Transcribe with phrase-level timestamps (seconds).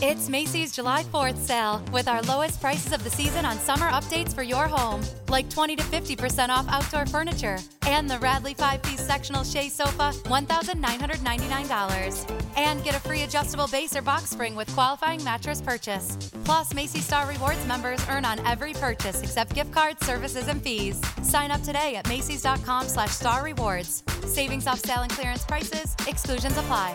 [0.00, 4.32] It's Macy's July 4th sale with our lowest prices of the season on summer updates
[4.32, 9.04] for your home, like 20 to 50% off outdoor furniture and the Radley 5 piece
[9.04, 12.30] sectional Shea sofa, $1,999.
[12.56, 16.16] And get a free adjustable base or box spring with qualifying mattress purchase.
[16.44, 21.02] Plus, Macy's Star Rewards members earn on every purchase except gift cards, services, and fees.
[21.22, 24.04] Sign up today at Macy's.com slash star rewards.
[24.26, 26.94] Savings off sale and clearance prices, exclusions apply.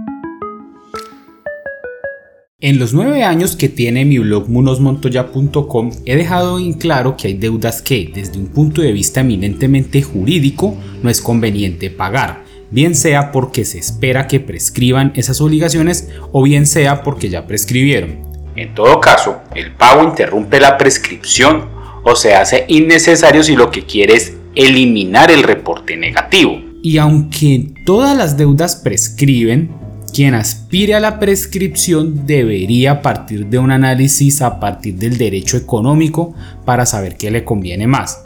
[2.63, 7.33] En los nueve años que tiene mi blog munosmontoya.com he dejado en claro que hay
[7.33, 13.31] deudas que, desde un punto de vista eminentemente jurídico, no es conveniente pagar, bien sea
[13.31, 18.19] porque se espera que prescriban esas obligaciones o bien sea porque ya prescribieron.
[18.55, 21.67] En todo caso, el pago interrumpe la prescripción
[22.03, 26.61] o se hace innecesario si lo que quiere es eliminar el reporte negativo.
[26.83, 29.71] Y aunque todas las deudas prescriben,
[30.13, 36.33] quien aspire a la prescripción debería partir de un análisis a partir del derecho económico
[36.65, 38.23] para saber qué le conviene más.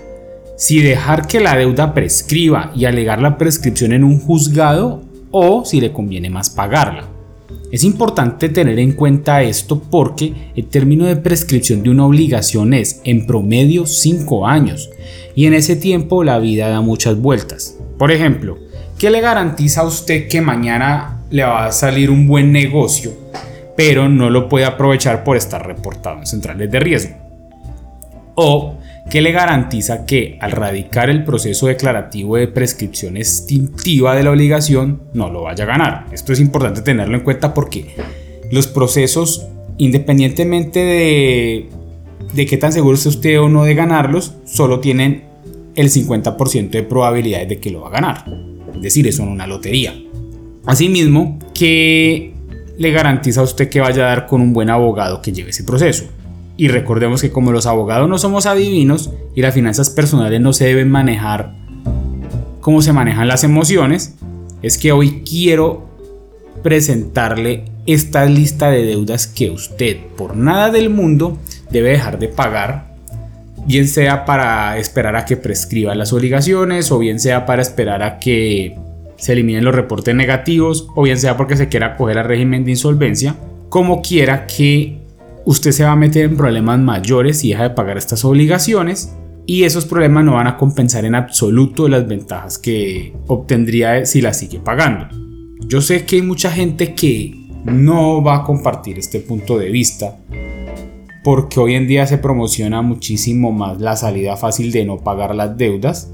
[0.57, 5.81] Si dejar que la deuda prescriba y alegar la prescripción en un juzgado o si
[5.81, 7.09] le conviene más pagarla.
[7.71, 13.01] Es importante tener en cuenta esto porque el término de prescripción de una obligación es
[13.03, 14.89] en promedio 5 años
[15.35, 17.77] y en ese tiempo la vida da muchas vueltas.
[17.97, 18.57] Por ejemplo,
[18.97, 23.11] ¿qué le garantiza a usted que mañana le va a salir un buen negocio,
[23.75, 27.15] pero no lo puede aprovechar por estar reportado en centrales de riesgo.
[28.35, 28.75] O
[29.09, 35.03] que le garantiza que al radicar el proceso declarativo de prescripción extintiva de la obligación
[35.13, 36.05] no lo vaya a ganar.
[36.11, 37.95] Esto es importante tenerlo en cuenta porque
[38.51, 39.47] los procesos,
[39.77, 41.69] independientemente de,
[42.33, 45.23] de qué tan seguro esté usted o no de ganarlos, solo tienen
[45.75, 48.25] el 50% de probabilidades de que lo va a ganar.
[48.75, 49.93] Es decir, es una lotería.
[50.65, 52.33] Asimismo, ¿qué
[52.77, 55.63] le garantiza a usted que vaya a dar con un buen abogado que lleve ese
[55.63, 56.05] proceso?
[56.57, 60.65] Y recordemos que como los abogados no somos adivinos y las finanzas personales no se
[60.65, 61.53] deben manejar
[62.61, 64.15] como se manejan las emociones,
[64.63, 65.87] es que hoy quiero
[66.63, 71.37] presentarle esta lista de deudas que usted por nada del mundo
[71.69, 72.95] debe dejar de pagar,
[73.67, 78.17] bien sea para esperar a que prescriba las obligaciones o bien sea para esperar a
[78.17, 78.75] que
[79.17, 82.71] se eliminen los reportes negativos o bien sea porque se quiera acoger al régimen de
[82.71, 83.35] insolvencia,
[83.69, 85.01] como quiera que
[85.45, 89.15] usted se va a meter en problemas mayores si deja de pagar estas obligaciones
[89.45, 94.39] y esos problemas no van a compensar en absoluto las ventajas que obtendría si las
[94.39, 95.07] sigue pagando.
[95.67, 100.17] Yo sé que hay mucha gente que no va a compartir este punto de vista
[101.23, 105.57] porque hoy en día se promociona muchísimo más la salida fácil de no pagar las
[105.57, 106.11] deudas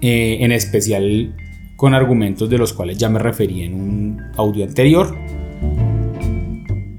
[0.00, 1.34] eh, en especial
[1.76, 5.16] con argumentos de los cuales ya me referí en un audio anterior.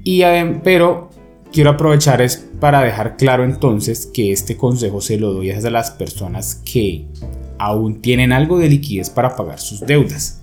[0.04, 0.22] Y,
[0.64, 1.10] pero
[1.52, 5.90] quiero aprovechar es para dejar claro entonces que este consejo se lo doy a las
[5.90, 7.06] personas que
[7.58, 10.42] aún tienen algo de liquidez para pagar sus deudas.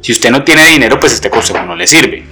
[0.00, 2.22] Si usted no tiene dinero, pues este consejo no le sirve.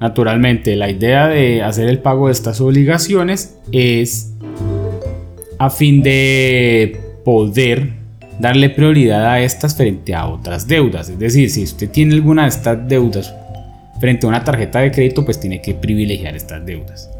[0.00, 4.32] Naturalmente, la idea de hacer el pago de estas obligaciones es
[5.58, 7.92] a fin de poder
[8.38, 11.08] darle prioridad a estas frente a otras deudas.
[11.08, 13.34] Es decir, si usted tiene alguna de estas deudas
[14.00, 17.10] frente a una tarjeta de crédito, pues tiene que privilegiar estas deudas.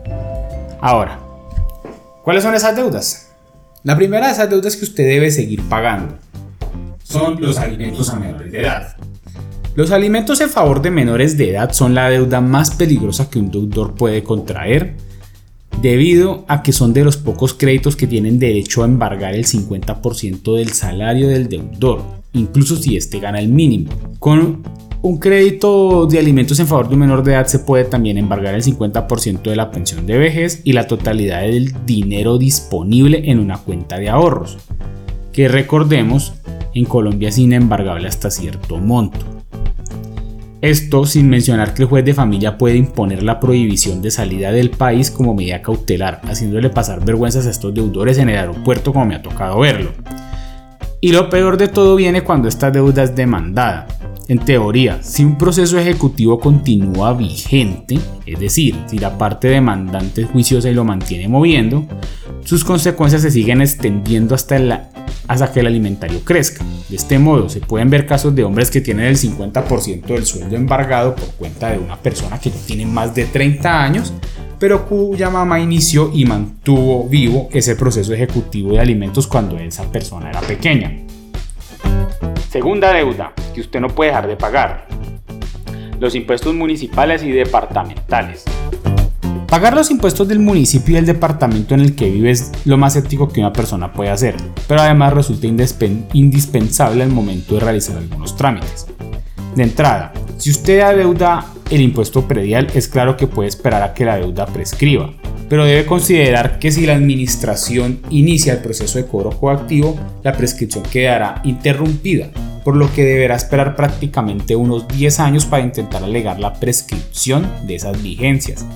[0.81, 1.19] Ahora,
[2.23, 3.33] ¿cuáles son esas deudas?
[3.83, 6.15] La primera de esas deudas que usted debe seguir pagando
[7.03, 8.97] son los alimentos a menores de edad.
[9.75, 13.51] Los alimentos en favor de menores de edad son la deuda más peligrosa que un
[13.51, 14.95] deudor puede contraer
[15.81, 20.57] debido a que son de los pocos créditos que tienen derecho a embargar el 50%
[20.57, 22.03] del salario del deudor,
[22.33, 23.91] incluso si éste gana el mínimo.
[24.19, 24.63] Con
[25.01, 28.55] un crédito de alimentos en favor de un menor de edad se puede también embargar
[28.55, 33.59] el 50% de la pensión de vejez y la totalidad del dinero disponible en una
[33.59, 34.59] cuenta de ahorros,
[35.33, 36.35] que recordemos
[36.75, 39.38] en Colombia es inembargable hasta cierto monto.
[40.61, 44.71] Esto sin mencionar que el juez de familia puede imponer la prohibición de salida del
[44.71, 49.15] país como medida cautelar, haciéndole pasar vergüenzas a estos deudores en el aeropuerto como me
[49.15, 49.93] ha tocado verlo.
[51.01, 53.87] Y lo peor de todo viene cuando esta deuda es demandada.
[54.27, 60.29] En teoría, si un proceso ejecutivo continúa vigente, es decir, si la parte demandante es
[60.29, 61.87] juiciosa y lo mantiene moviendo,
[62.45, 64.59] sus consecuencias se siguen extendiendo hasta,
[65.53, 66.65] que el alimentario crezca.
[66.89, 70.57] De este modo, se pueden ver casos de hombres que tienen el 50% del sueldo
[70.57, 74.13] embargado por cuenta de una persona que ya tiene más de 30 años,
[74.59, 80.31] pero cuya mamá inició y mantuvo vivo ese proceso ejecutivo de alimentos cuando esa persona
[80.31, 80.98] era pequeña.
[82.49, 84.87] Segunda deuda que usted no puede dejar de pagar.
[86.01, 88.45] Los impuestos municipales y departamentales.
[89.47, 92.97] Pagar los impuestos del municipio y del departamento en el que vive es lo más
[92.97, 94.35] ético que una persona puede hacer,
[94.67, 98.87] pero además resulta indispensable al momento de realizar algunos trámites.
[99.55, 104.07] De entrada, si usted adeuda el impuesto predial, es claro que puede esperar a que
[104.07, 105.13] la deuda prescriba,
[105.49, 110.85] pero debe considerar que si la administración inicia el proceso de cobro coactivo, la prescripción
[110.85, 112.29] quedará interrumpida,
[112.65, 117.77] por lo que deberá esperar prácticamente unos 10 años para intentar alegar la prescripción de
[117.77, 118.67] esas vigencias,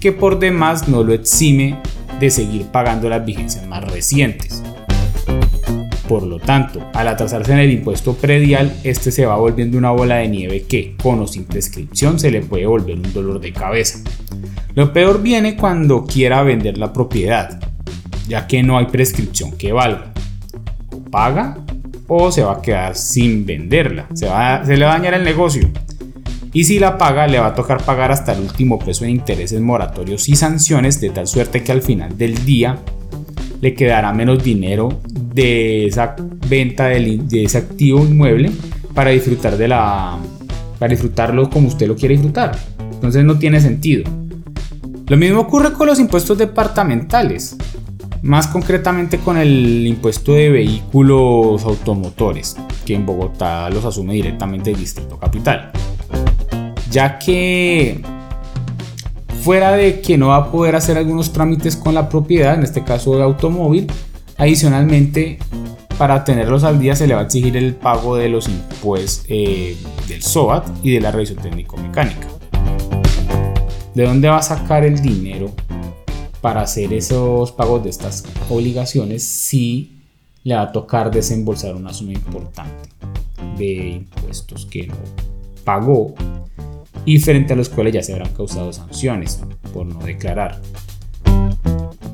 [0.00, 1.76] que por demás no lo exime
[2.18, 4.62] de seguir pagando las vigencias más recientes.
[6.08, 10.16] Por lo tanto, al atrasarse en el impuesto predial, este se va volviendo una bola
[10.16, 14.00] de nieve que, con o sin prescripción, se le puede volver un dolor de cabeza.
[14.74, 17.60] Lo peor viene cuando quiera vender la propiedad,
[18.26, 20.12] ya que no hay prescripción que valga.
[20.90, 21.58] O paga
[22.08, 25.24] o se va a quedar sin venderla, se, va, se le va a dañar el
[25.24, 25.70] negocio.
[26.54, 29.60] Y si la paga, le va a tocar pagar hasta el último peso de intereses
[29.60, 32.78] moratorios y sanciones, de tal suerte que al final del día
[33.62, 35.00] le quedará menos dinero
[35.34, 36.14] de esa
[36.48, 38.50] venta de, ese activo inmueble
[38.92, 40.18] para disfrutar de la
[40.78, 42.58] para disfrutarlo como usted lo quiere disfrutar.
[42.92, 44.04] Entonces no tiene sentido.
[45.12, 47.54] Lo mismo ocurre con los impuestos departamentales,
[48.22, 52.56] más concretamente con el impuesto de vehículos automotores,
[52.86, 55.70] que en Bogotá los asume directamente el Distrito Capital.
[56.90, 58.00] Ya que
[59.42, 62.82] fuera de que no va a poder hacer algunos trámites con la propiedad, en este
[62.82, 63.92] caso de automóvil,
[64.38, 65.38] adicionalmente
[65.98, 69.76] para tenerlos al día se le va a exigir el pago de los impuestos eh,
[70.08, 72.31] del SOAT y de la revisión técnico-mecánica.
[73.94, 75.52] ¿De dónde va a sacar el dinero
[76.40, 80.02] para hacer esos pagos de estas obligaciones si
[80.44, 82.88] le va a tocar desembolsar una suma importante
[83.58, 84.94] de impuestos que no
[85.64, 86.14] pagó
[87.04, 89.40] y frente a los cuales ya se habrán causado sanciones
[89.74, 90.58] por no declarar?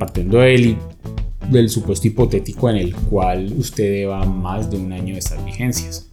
[0.00, 0.76] Partiendo del,
[1.48, 6.10] del supuesto hipotético en el cual usted deba más de un año de estas vigencias.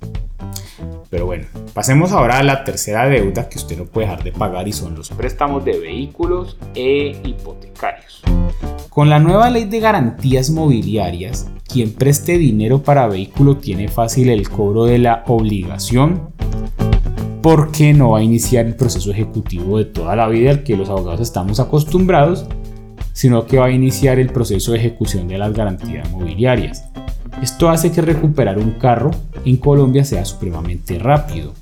[1.09, 4.67] Pero bueno, pasemos ahora a la tercera deuda que usted no puede dejar de pagar
[4.67, 8.21] y son los préstamos de vehículos e hipotecarios.
[8.89, 14.49] Con la nueva ley de garantías mobiliarias, quien preste dinero para vehículo tiene fácil el
[14.49, 16.29] cobro de la obligación
[17.41, 20.89] porque no va a iniciar el proceso ejecutivo de toda la vida al que los
[20.89, 22.47] abogados estamos acostumbrados,
[23.13, 26.89] sino que va a iniciar el proceso de ejecución de las garantías mobiliarias.
[27.41, 29.11] Esto hace que recuperar un carro
[29.43, 31.53] en Colombia sea supremamente rápido.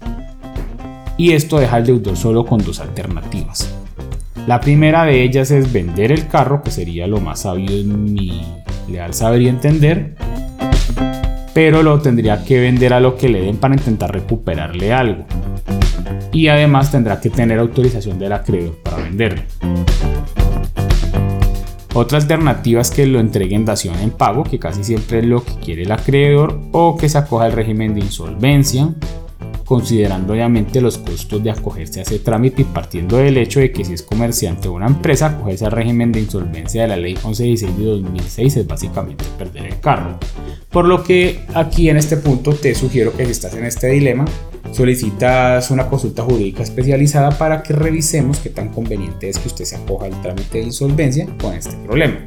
[1.18, 3.74] Y esto deja al deudor solo con dos alternativas.
[4.48, 8.42] La primera de ellas es vender el carro, que sería lo más sabio en mi
[8.90, 10.16] leal saber y entender,
[11.54, 15.26] pero lo tendría que vender a lo que le den para intentar recuperarle algo.
[16.32, 19.44] Y además tendrá que tener autorización del acreedor para venderlo.
[21.96, 25.54] Otra alternativa es que lo entreguen dación en pago, que casi siempre es lo que
[25.64, 28.90] quiere el acreedor, o que se acoja al régimen de insolvencia,
[29.64, 33.86] considerando obviamente los costos de acogerse a ese trámite y partiendo del hecho de que
[33.86, 37.78] si es comerciante o una empresa, acogerse al régimen de insolvencia de la ley 1116
[37.78, 40.18] de 2006 es básicamente perder el carro.
[40.72, 44.26] Por lo que aquí en este punto te sugiero que si estás en este dilema,
[44.72, 49.76] solicitas una consulta jurídica especializada para que revisemos qué tan conveniente es que usted se
[49.76, 52.18] acoja al trámite de insolvencia con este problema.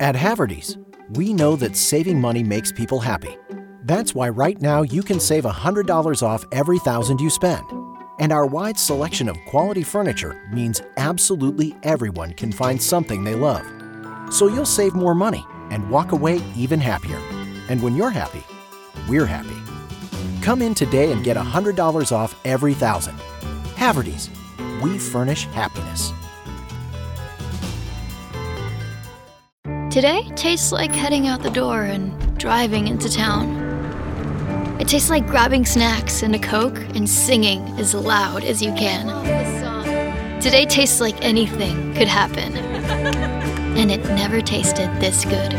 [0.00, 0.78] At Haverty's,
[1.14, 3.36] we know that saving money makes people happy.
[3.84, 7.64] That's why right now you can save $100 off every thousand you spend.
[8.18, 13.64] And our wide selection of quality furniture means absolutely everyone can find something they love.
[14.32, 17.18] So you'll save more money and walk away even happier.
[17.68, 18.42] And when you're happy,
[19.08, 19.56] we're happy.
[20.42, 23.16] Come in today and get $100 off every thousand.
[23.76, 24.28] Haverty's,
[24.82, 26.12] we furnish happiness.
[29.92, 33.60] Today tastes like heading out the door and driving into town.
[34.80, 39.06] It tastes like grabbing snacks and a Coke and singing as loud as you can.
[40.40, 42.56] Today tastes like anything could happen.
[43.76, 45.52] And it never tasted this good.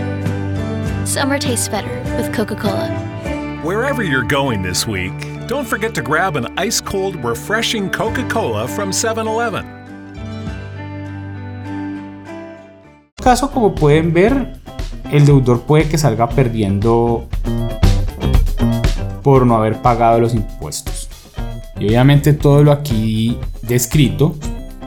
[1.07, 3.02] Summer tastes better with Coca Cola.
[3.63, 5.13] Wherever you're going this week,
[5.48, 9.65] don't forget to grab an ice cold, refreshing Coca Cola from 7 Eleven.
[13.24, 14.60] caso, como pueden ver,
[15.13, 17.29] el deudor puede que salga perdiendo
[19.24, 21.08] por no haber pagado los impuestos.
[21.79, 24.36] Y obviamente todo lo aquí descrito,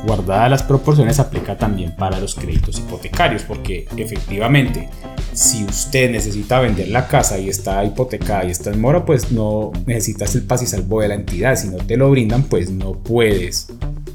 [0.04, 4.90] guardadas las proporciones, aplica también para los créditos hipotecarios, porque efectivamente,
[5.36, 9.70] si usted necesita vender la casa y está hipotecada y está en mora, pues no
[9.84, 11.56] necesitas el paz y salvo de la entidad.
[11.56, 13.68] Si no te lo brindan, pues no puedes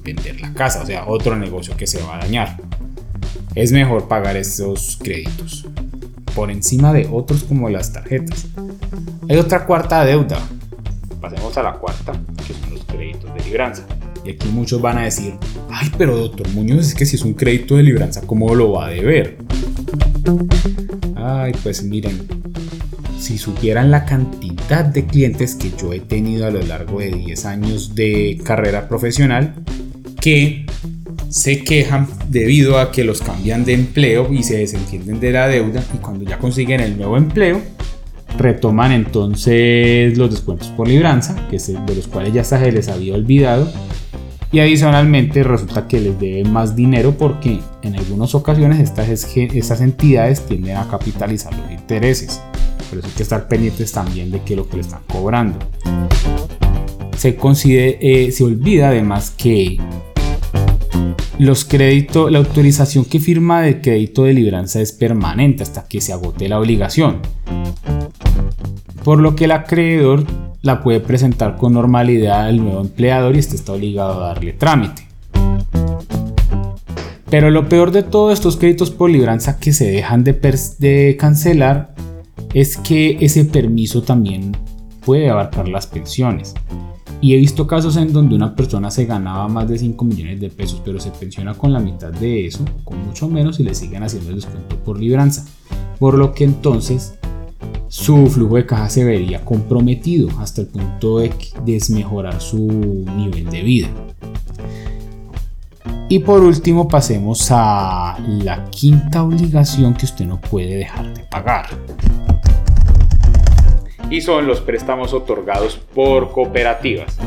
[0.04, 2.58] vender la casa, o sea, otro negocio que se va a dañar.
[3.54, 5.68] Es mejor pagar esos créditos
[6.34, 8.48] por encima de otros como las tarjetas.
[9.30, 10.40] Hay otra cuarta deuda.
[11.22, 12.14] Pasemos a la cuarta,
[12.48, 13.86] que son los créditos de libranza.
[14.26, 15.36] Y aquí muchos van a decir,
[15.70, 18.88] ay, pero doctor Muñoz, es que si es un crédito de libranza, ¿cómo lo va
[18.88, 19.38] a deber?
[21.24, 22.28] Ay, pues miren,
[23.20, 27.46] si supieran la cantidad de clientes que yo he tenido a lo largo de 10
[27.46, 29.54] años de carrera profesional,
[30.20, 30.66] que
[31.30, 35.84] se quejan debido a que los cambian de empleo y se desentienden de la deuda
[35.94, 37.62] y cuando ya consiguen el nuevo empleo
[38.38, 43.72] retoman entonces los descuentos por libranza, que de los cuales ya se les había olvidado
[44.52, 50.46] y adicionalmente resulta que les deben más dinero porque en algunas ocasiones estas, estas entidades
[50.46, 52.42] tienden a capitalizar los intereses.
[52.90, 55.58] Por eso hay que estar pendientes también de qué es lo que le están cobrando.
[57.16, 59.80] Se, eh, olvida además que
[61.38, 66.12] los créditos, la autorización que firma de crédito de libranza es permanente hasta que se
[66.12, 67.20] agote la obligación.
[69.04, 70.26] Por lo que el acreedor
[70.62, 75.08] la puede presentar con normalidad al nuevo empleador y este está obligado a darle trámite.
[77.30, 80.34] Pero lo peor de todos estos créditos por libranza que se dejan de,
[80.80, 81.96] de cancelar
[82.54, 84.52] es que ese permiso también
[85.06, 86.54] puede abarcar las pensiones.
[87.22, 90.50] Y he visto casos en donde una persona se ganaba más de 5 millones de
[90.50, 94.04] pesos, pero se pensiona con la mitad de eso, con mucho menos, y le siguen
[94.04, 95.46] haciendo el descuento por libranza.
[96.00, 97.14] Por lo que entonces
[97.92, 101.34] su flujo de caja se vería comprometido hasta el punto de
[101.66, 103.90] desmejorar su nivel de vida.
[106.08, 111.66] Y por último pasemos a la quinta obligación que usted no puede dejar de pagar
[114.10, 117.18] y son los préstamos otorgados por cooperativas.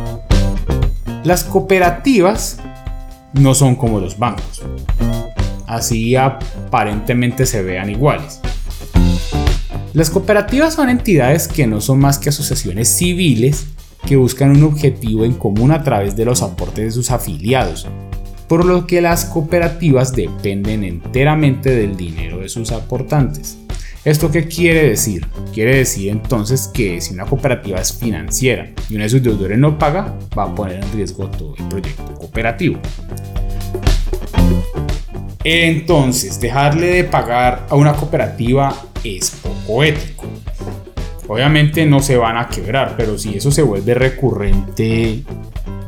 [1.24, 2.58] Las cooperativas
[3.34, 4.62] no son como los bancos,
[5.66, 8.40] así aparentemente se vean iguales.
[9.94, 13.68] Las cooperativas son entidades que no son más que asociaciones civiles
[14.04, 17.86] que buscan un objetivo en común a través de los aportes de sus afiliados,
[18.48, 23.56] por lo que las cooperativas dependen enteramente del dinero de sus aportantes.
[24.04, 25.28] ¿Esto qué quiere decir?
[25.52, 29.78] Quiere decir entonces que si una cooperativa es financiera y uno de sus deudores no
[29.78, 32.80] paga, va a poner en riesgo todo el proyecto cooperativo.
[35.44, 38.74] Entonces, dejarle de pagar a una cooperativa
[39.04, 39.30] es
[39.66, 40.24] poco ético.
[41.28, 45.22] Obviamente no se van a quebrar, pero si eso se vuelve recurrente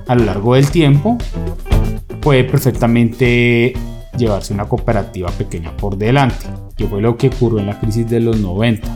[0.07, 1.19] a lo largo del tiempo,
[2.21, 3.75] puede perfectamente
[4.17, 8.21] llevarse una cooperativa pequeña por delante que fue lo que ocurrió en la crisis de
[8.21, 8.87] los 90.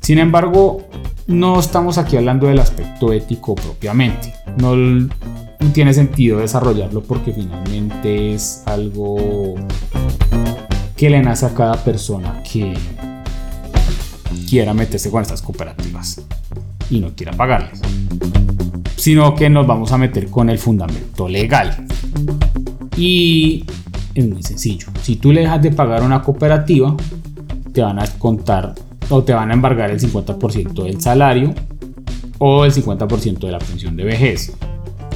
[0.00, 0.82] Sin embargo,
[1.26, 4.32] no estamos aquí hablando del aspecto ético propiamente.
[4.58, 4.74] No,
[5.72, 9.54] tiene sentido desarrollarlo porque finalmente es algo
[10.96, 12.74] que le nace a cada persona que
[14.44, 16.22] quiera meterse con estas cooperativas
[16.90, 17.80] y no quiera pagarles.
[18.96, 21.86] Sino que nos vamos a meter con el fundamento legal.
[22.96, 23.64] Y
[24.14, 24.86] es muy sencillo.
[25.02, 26.96] Si tú le dejas de pagar una cooperativa,
[27.72, 28.74] te van a contar
[29.10, 31.54] o te van a embargar el 50% del salario
[32.38, 34.52] o el 50% de la pensión de vejez.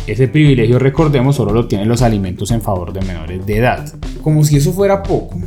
[0.07, 3.93] Ese privilegio, recordemos, solo lo tienen los alimentos en favor de menores de edad.
[4.23, 5.39] Como si eso fuera poco.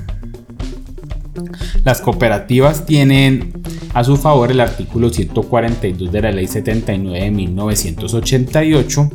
[1.84, 3.61] Las cooperativas tienen
[3.94, 9.10] a su favor el artículo 142 de la Ley 79 de 1988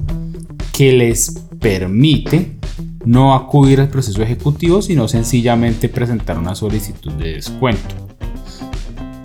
[0.72, 2.56] que les permite
[3.04, 7.94] no acudir al proceso ejecutivo, sino sencillamente presentar una solicitud de descuento.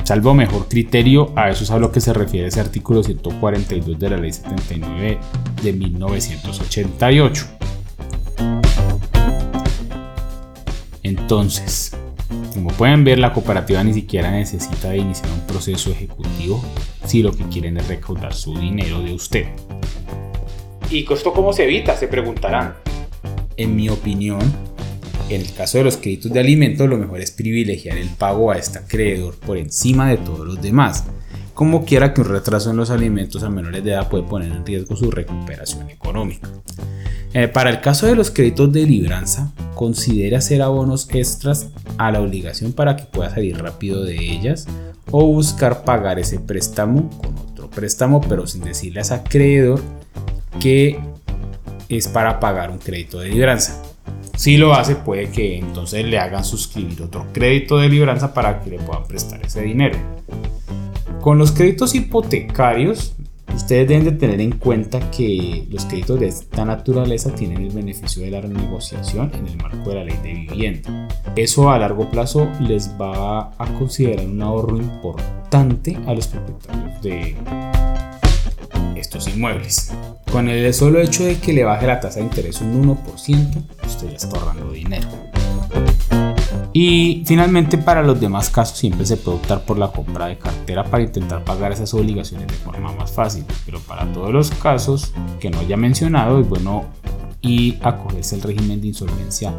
[0.03, 4.10] Salvo mejor criterio, a eso es a lo que se refiere ese artículo 142 de
[4.10, 5.20] la Ley 79
[5.63, 7.46] de 1988.
[11.03, 11.91] Entonces,
[12.53, 16.63] como pueden ver, la cooperativa ni siquiera necesita de iniciar un proceso ejecutivo
[17.05, 19.46] si lo que quieren es recaudar su dinero de usted.
[20.89, 21.96] ¿Y esto cómo se evita?
[21.96, 22.75] Se preguntarán.
[23.55, 24.41] En mi opinión,
[25.29, 28.58] en el caso de los créditos de alimentos, lo mejor es privilegiar el pago a
[28.58, 31.05] este acreedor por encima de todos los demás.
[31.53, 34.65] como quiera que un retraso en los alimentos a menores de edad puede poner en
[34.65, 36.50] riesgo su recuperación económica.
[37.33, 42.21] Eh, para el caso de los créditos de libranza, considere hacer abonos extras a la
[42.21, 44.67] obligación para que pueda salir rápido de ellas
[45.11, 49.81] o buscar pagar ese préstamo con otro préstamo, pero sin decirle a ese acreedor
[50.59, 51.00] que
[51.88, 53.81] es para pagar un crédito de libranza.
[54.35, 58.71] Si lo hace, puede que entonces le hagan suscribir otro crédito de libranza para que
[58.71, 59.97] le puedan prestar ese dinero.
[61.21, 63.13] Con los créditos hipotecarios,
[63.55, 68.24] ustedes deben de tener en cuenta que los créditos de esta naturaleza tienen el beneficio
[68.24, 71.08] de la renegociación en el marco de la ley de vivienda.
[71.36, 77.36] Eso a largo plazo les va a considerar un ahorro importante a los propietarios de
[78.96, 79.93] estos inmuebles.
[80.31, 84.10] Con el solo hecho de que le baje la tasa de interés un 1%, usted
[84.10, 85.30] ya está ahorrando dinero.
[86.73, 90.85] Y finalmente para los demás casos siempre se puede optar por la compra de cartera
[90.85, 93.43] para intentar pagar esas obligaciones de forma más fácil.
[93.65, 96.85] Pero para todos los casos que no haya mencionado es bueno
[97.41, 99.53] y acogerse el régimen de insolvencia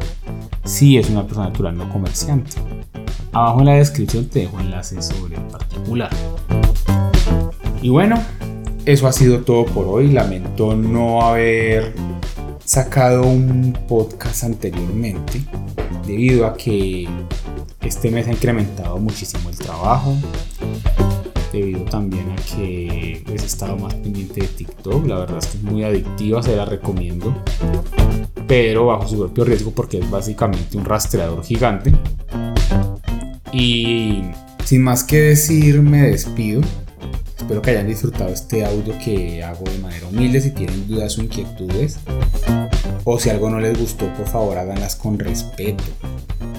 [0.63, 2.57] si es una persona natural no comerciante.
[3.31, 6.09] Abajo en la descripción te dejo enlaces sobre el particular.
[7.81, 8.15] Y bueno,
[8.85, 10.11] eso ha sido todo por hoy.
[10.11, 11.93] Lamento no haber
[12.63, 15.43] sacado un podcast anteriormente
[16.05, 17.07] debido a que
[17.81, 20.15] este mes ha incrementado muchísimo el trabajo
[21.51, 25.05] debido también a que he estado más pendiente de TikTok.
[25.05, 27.35] La verdad es que es muy adictiva se la recomiendo
[28.47, 31.93] pero bajo su propio riesgo porque es básicamente un rastreador gigante.
[33.51, 34.21] Y
[34.65, 36.61] sin más que decir me despido.
[37.37, 40.39] Espero que hayan disfrutado este audio que hago de manera humilde.
[40.39, 41.99] Si tienen dudas o inquietudes,
[43.05, 45.83] o si algo no les gustó, por favor háganlas con respeto.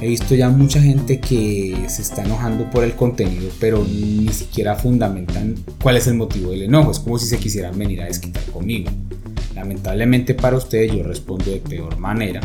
[0.01, 4.77] He visto ya mucha gente que se está enojando por el contenido, pero ni siquiera
[4.77, 6.91] fundamentan cuál es el motivo del enojo.
[6.91, 8.91] Es como si se quisieran venir a desquitar conmigo.
[9.55, 12.41] Lamentablemente para ustedes yo respondo de peor manera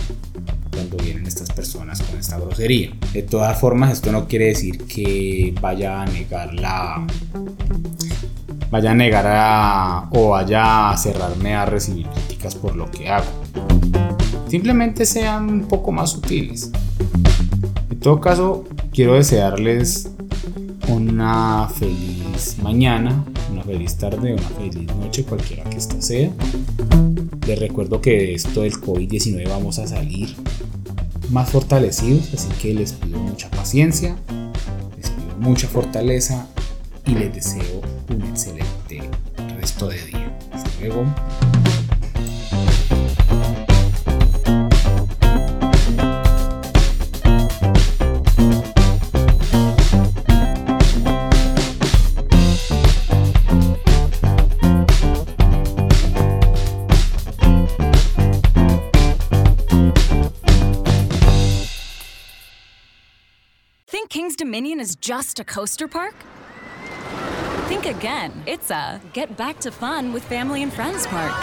[0.72, 2.92] cuando vienen estas personas con esta grosería.
[3.14, 7.06] De todas formas, esto no quiere decir que vaya a negar la
[8.70, 13.49] vaya a negar a, o vaya a cerrarme a recibir críticas por lo que hago.
[14.48, 16.72] Simplemente sean un poco más sutiles.
[17.90, 20.10] En todo caso, quiero desearles
[20.88, 26.32] una feliz mañana, una feliz tarde, una feliz noche, cualquiera que esta sea.
[27.48, 30.36] Les recuerdo que de esto del COVID-19 vamos a salir
[31.30, 34.16] más fortalecidos, así que les pido mucha paciencia,
[34.98, 36.48] les pido mucha fortaleza
[37.06, 39.02] y les deseo un excelente
[39.60, 40.38] resto de día.
[40.52, 41.06] Hasta luego.
[64.80, 66.16] King's is just a coaster park?
[67.68, 68.32] Think again.
[68.46, 71.34] It's a get back to fun with family and friends park.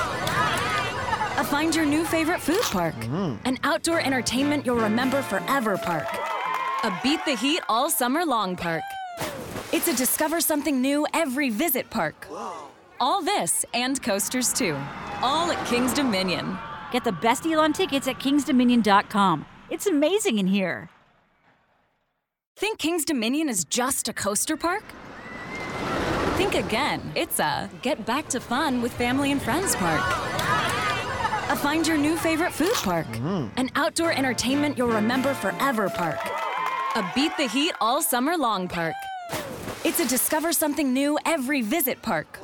[1.39, 2.95] A find your new favorite food park.
[2.95, 3.47] Mm-hmm.
[3.47, 6.09] An outdoor entertainment you'll remember forever park.
[6.83, 8.83] A beat the heat all summer long park.
[9.71, 12.27] It's a discover something new every visit park.
[13.01, 14.79] All this and coasters too.
[15.21, 16.57] All at King's Dominion.
[16.91, 19.45] Get the best deal on tickets at kingsdominion.com.
[19.69, 20.89] It's amazing in here.
[22.59, 24.83] Think King's Dominion is just a coaster park?
[26.39, 27.13] Think again.
[27.15, 30.01] It's a get back to fun with family and friends park.
[31.51, 33.07] A find your new favorite food park.
[33.09, 33.49] Mm-hmm.
[33.59, 36.19] An outdoor entertainment you'll remember forever park.
[36.95, 38.95] A beat the heat all summer long park.
[39.85, 42.41] It's a discover something new every visit park.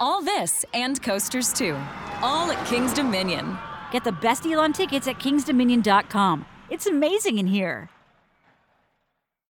[0.00, 1.76] All this and coasters too.
[2.22, 3.58] All at King's Dominion.
[3.92, 6.46] Get the best deal on tickets at kingsdominion.com.
[6.70, 7.90] It's amazing in here.